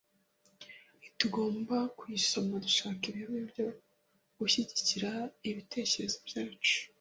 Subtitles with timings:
[0.97, 3.67] Ntitugomba kuyisoma dushaka ibihamya byo
[4.37, 5.11] gushyigikira
[5.49, 6.77] ibitekerezo byacu